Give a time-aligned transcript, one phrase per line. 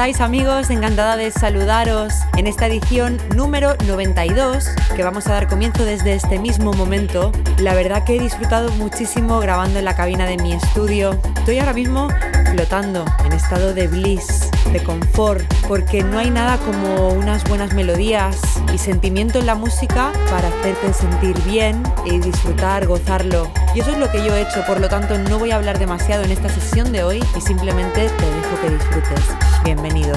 [0.00, 0.70] Estáis amigos?
[0.70, 6.38] Encantada de saludaros en esta edición número 92 que vamos a dar comienzo desde este
[6.38, 7.32] mismo momento.
[7.58, 11.20] La verdad que he disfrutado muchísimo grabando en la cabina de mi estudio.
[11.36, 12.08] Estoy ahora mismo
[12.50, 18.40] flotando en estado de bliss, de confort, porque no hay nada como unas buenas melodías
[18.72, 23.50] y sentimiento en la música para hacerte sentir bien y disfrutar, gozarlo.
[23.74, 25.78] Y eso es lo que yo he hecho, por lo tanto no voy a hablar
[25.78, 29.49] demasiado en esta sesión de hoy y simplemente te dejo que disfrutes.
[29.64, 30.16] Bienvenido.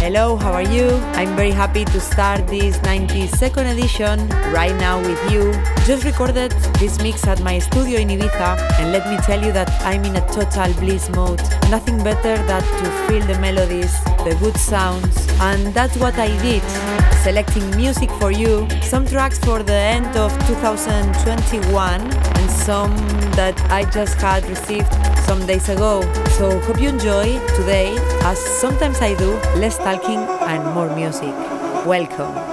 [0.00, 0.88] Hello, how are you?
[1.14, 5.52] I'm very happy to start this 92nd edition right now with you.
[5.90, 9.68] Just recorded this mix at my studio in Ibiza, and let me tell you that
[9.82, 11.42] I'm in a total bliss mode.
[11.68, 16.62] Nothing better than to feel the melodies, the good sounds, and that's what I did.
[17.24, 22.94] Selecting music for you, some tracks for the end of 2021, and some
[23.34, 24.94] that I just had received
[25.26, 26.02] some days ago.
[26.38, 31.34] So hope you enjoy today, as sometimes I do, less talking and more music.
[31.84, 32.49] Welcome.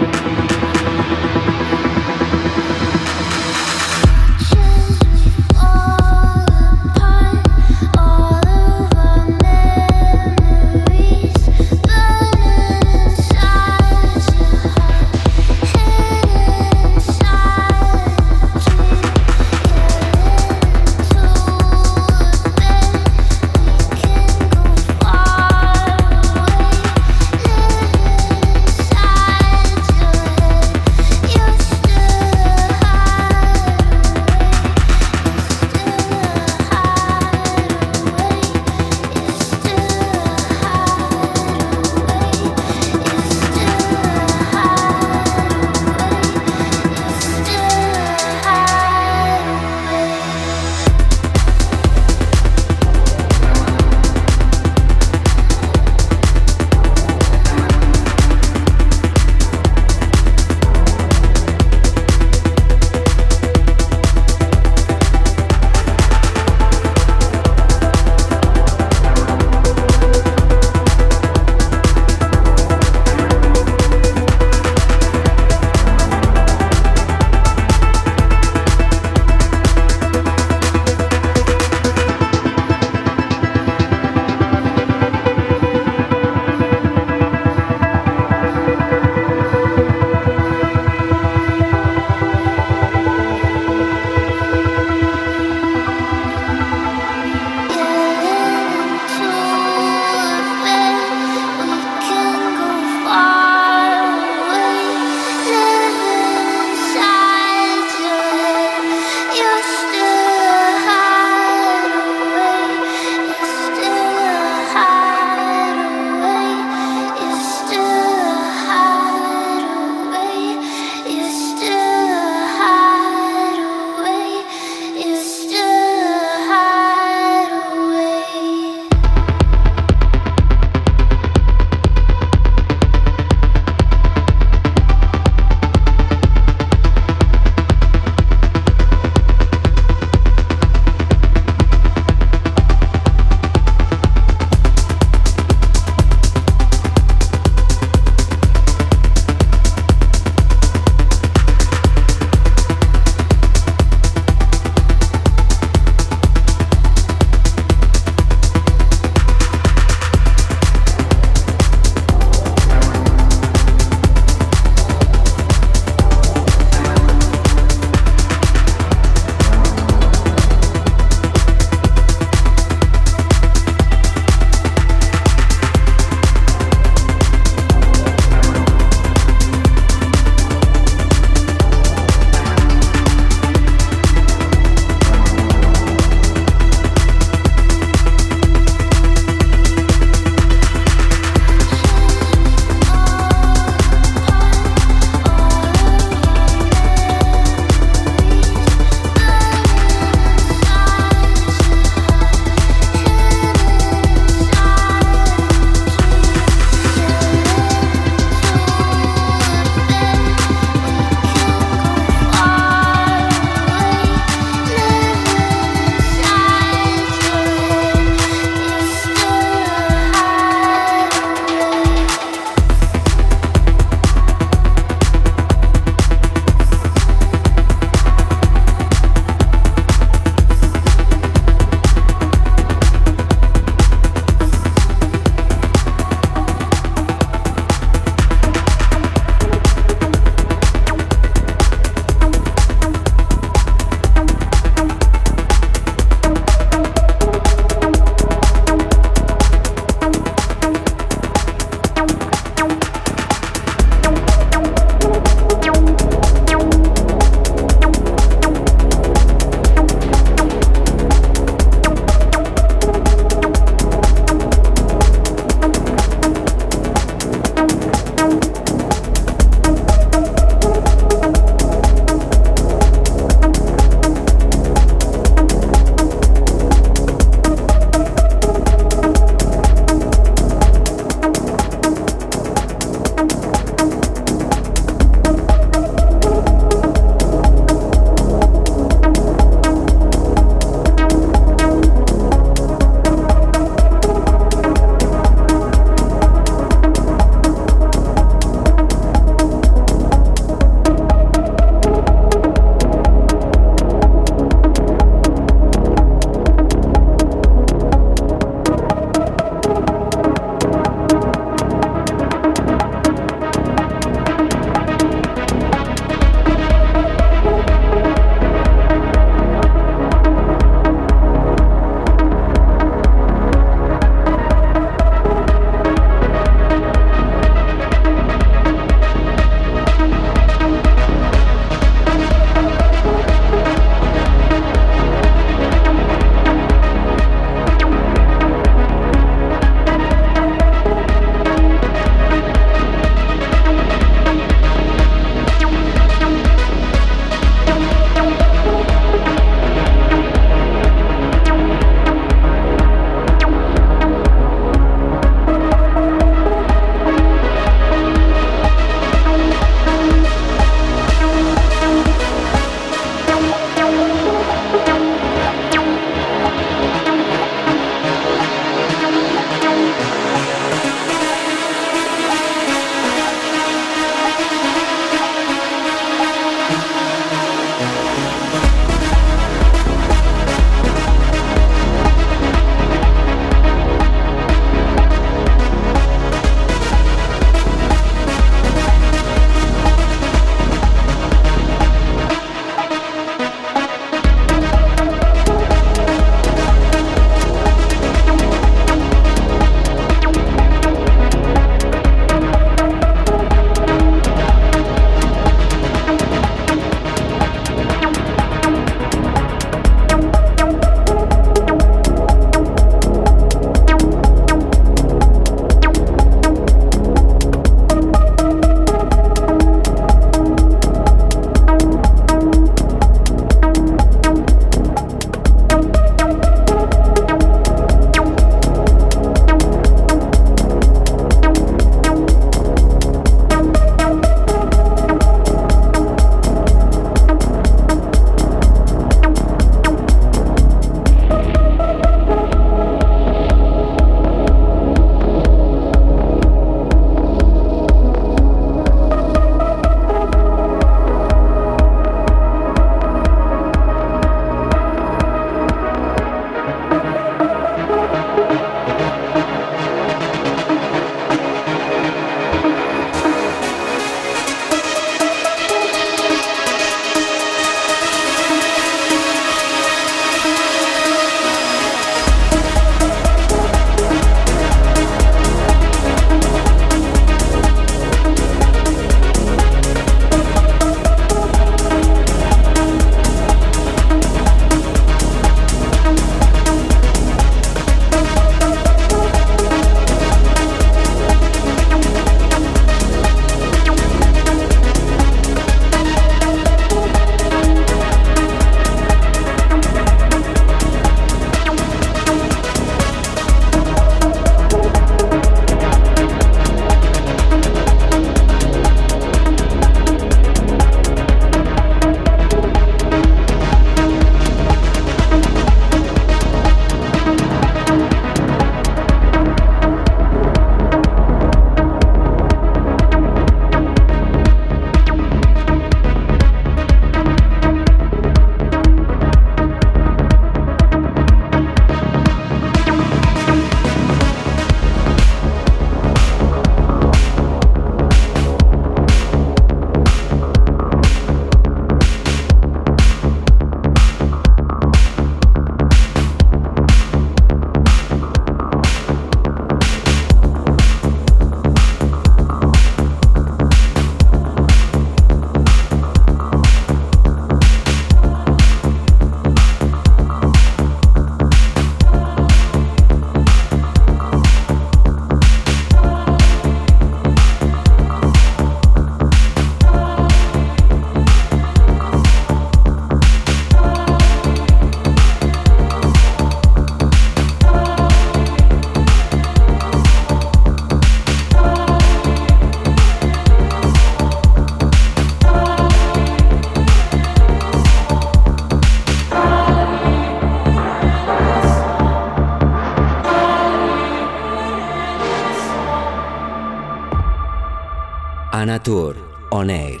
[598.64, 599.14] Anatur
[599.50, 600.00] On Air.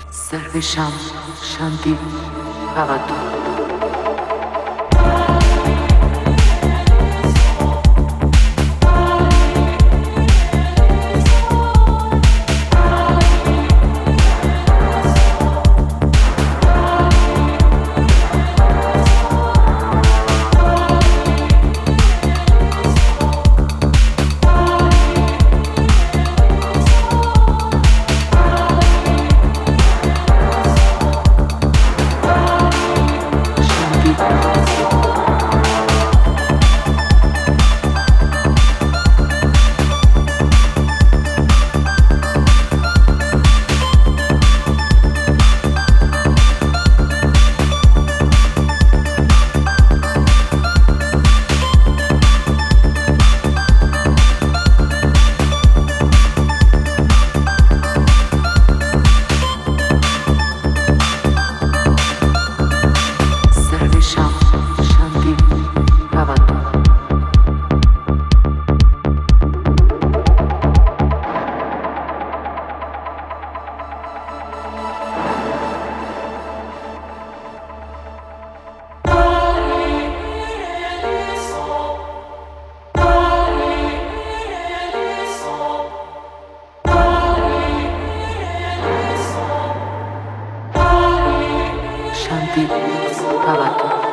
[92.54, 94.03] Deep Pavato.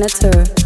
[0.00, 0.59] planet Earth.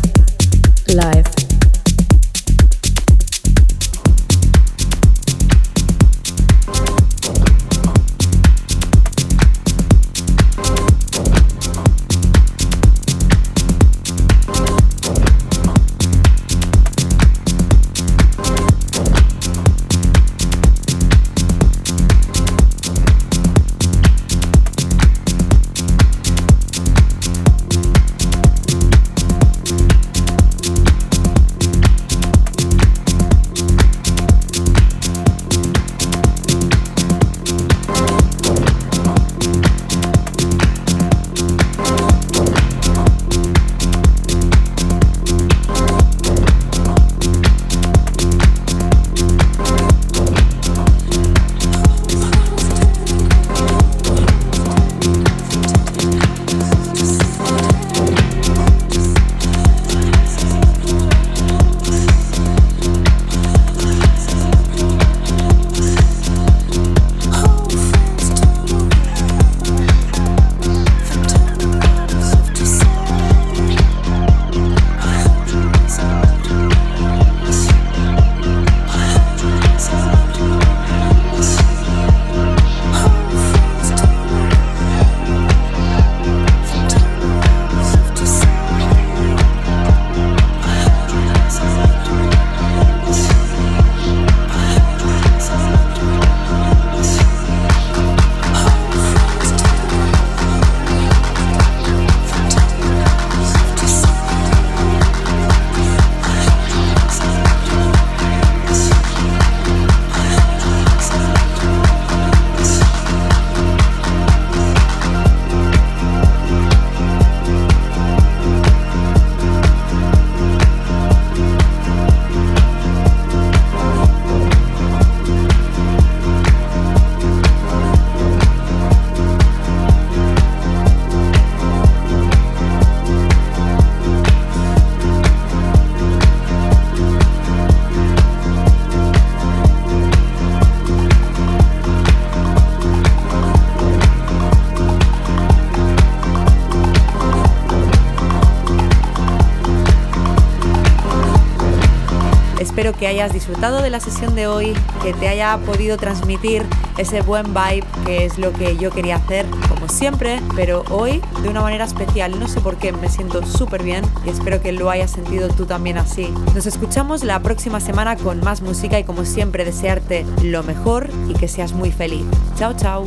[153.05, 156.65] Que hayas disfrutado de la sesión de hoy, que te haya podido transmitir
[156.97, 161.51] ese buen vibe que es lo que yo quería hacer, como siempre, pero hoy de
[161.51, 162.41] una manera especial.
[162.41, 165.67] No sé por qué, me siento súper bien y espero que lo hayas sentido tú
[165.67, 166.33] también así.
[166.55, 171.35] Nos escuchamos la próxima semana con más música y como siempre desearte lo mejor y
[171.35, 172.25] que seas muy feliz.
[172.57, 173.05] Chao, chao.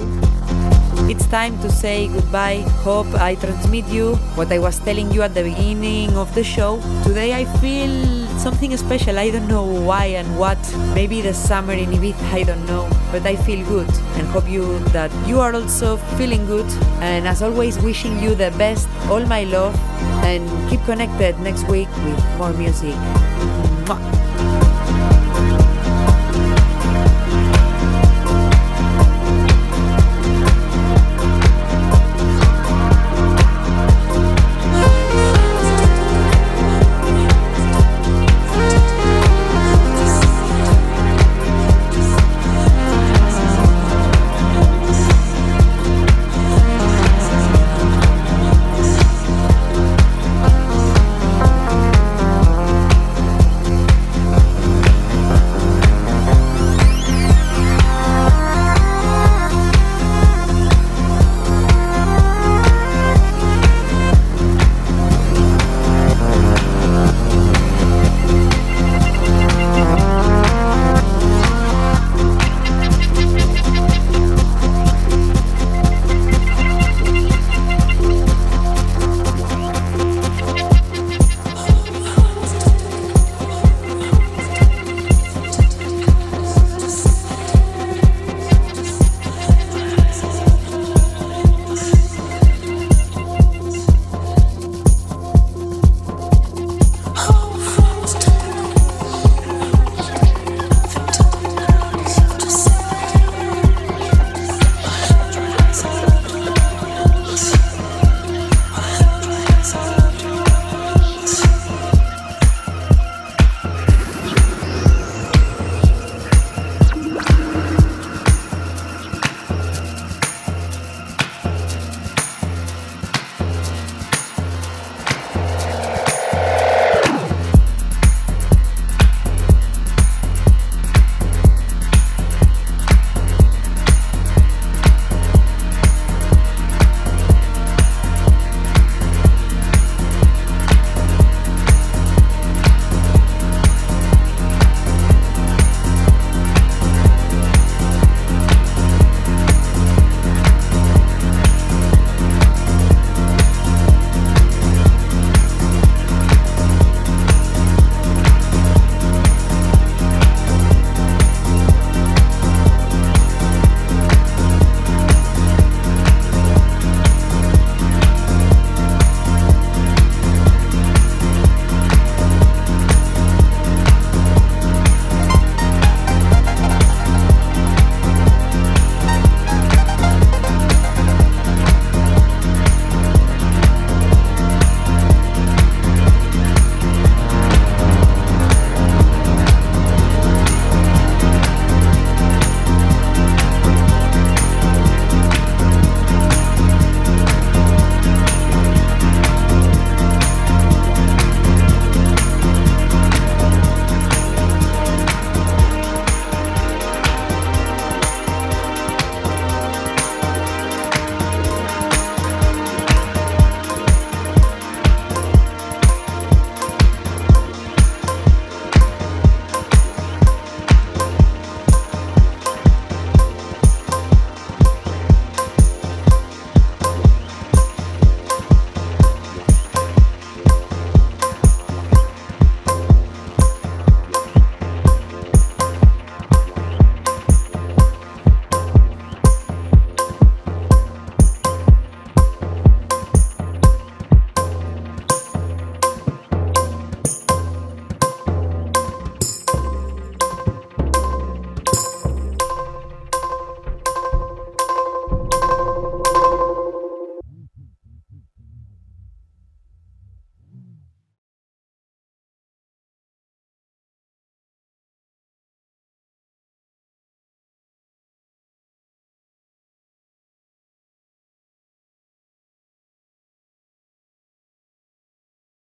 [1.10, 2.64] It's time to say goodbye.
[2.84, 6.80] Hope I transmit you what I was telling you at the beginning of the show.
[7.04, 9.20] Today I feel something special.
[9.20, 10.58] I don't know why and what.
[10.94, 12.90] Maybe the summer in Ibiza, I don't know.
[13.12, 16.66] But I feel good and hope you that you are also feeling good.
[17.02, 18.88] And as always, wishing you the best.
[19.10, 19.76] All my love
[20.24, 22.96] and keep connected next week with more music.